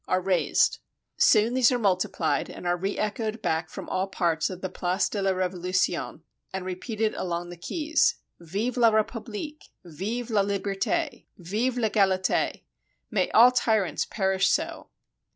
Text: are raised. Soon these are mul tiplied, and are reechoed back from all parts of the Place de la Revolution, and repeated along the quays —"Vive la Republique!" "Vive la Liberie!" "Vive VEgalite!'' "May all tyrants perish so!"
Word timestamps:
are 0.07 0.19
raised. 0.19 0.79
Soon 1.17 1.53
these 1.53 1.71
are 1.71 1.77
mul 1.77 1.95
tiplied, 1.95 2.49
and 2.49 2.65
are 2.65 2.75
reechoed 2.75 3.39
back 3.39 3.69
from 3.69 3.87
all 3.87 4.07
parts 4.07 4.49
of 4.49 4.61
the 4.61 4.67
Place 4.67 5.07
de 5.07 5.21
la 5.21 5.29
Revolution, 5.29 6.23
and 6.51 6.65
repeated 6.65 7.13
along 7.13 7.51
the 7.51 7.55
quays 7.55 8.15
—"Vive 8.39 8.77
la 8.77 8.89
Republique!" 8.89 9.69
"Vive 9.85 10.31
la 10.31 10.41
Liberie!" 10.41 11.27
"Vive 11.37 11.75
VEgalite!'' 11.75 12.63
"May 13.11 13.29
all 13.29 13.51
tyrants 13.51 14.05
perish 14.07 14.47
so!" 14.47 14.89